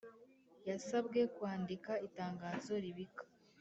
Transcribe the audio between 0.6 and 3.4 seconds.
Yasabwe Kwandika itangazo ribika